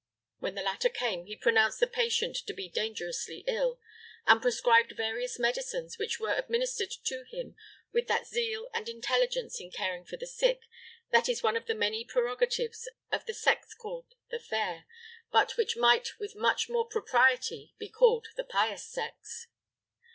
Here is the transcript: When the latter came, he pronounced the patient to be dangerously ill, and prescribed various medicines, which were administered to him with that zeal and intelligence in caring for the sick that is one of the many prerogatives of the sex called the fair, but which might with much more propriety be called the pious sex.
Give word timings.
When 0.39 0.55
the 0.55 0.63
latter 0.63 0.89
came, 0.89 1.27
he 1.27 1.35
pronounced 1.35 1.79
the 1.79 1.85
patient 1.85 2.35
to 2.47 2.53
be 2.55 2.67
dangerously 2.67 3.43
ill, 3.45 3.79
and 4.25 4.41
prescribed 4.41 4.95
various 4.97 5.37
medicines, 5.37 5.99
which 5.99 6.19
were 6.19 6.33
administered 6.33 6.89
to 7.03 7.23
him 7.29 7.55
with 7.93 8.07
that 8.07 8.25
zeal 8.25 8.67
and 8.73 8.89
intelligence 8.89 9.61
in 9.61 9.69
caring 9.69 10.03
for 10.05 10.17
the 10.17 10.25
sick 10.25 10.61
that 11.11 11.29
is 11.29 11.43
one 11.43 11.55
of 11.55 11.67
the 11.67 11.75
many 11.75 12.03
prerogatives 12.03 12.89
of 13.11 13.27
the 13.27 13.33
sex 13.35 13.75
called 13.75 14.15
the 14.31 14.39
fair, 14.39 14.87
but 15.31 15.55
which 15.55 15.77
might 15.77 16.17
with 16.19 16.33
much 16.35 16.67
more 16.67 16.87
propriety 16.87 17.75
be 17.77 17.87
called 17.87 18.25
the 18.35 18.43
pious 18.43 18.83
sex. 18.83 19.49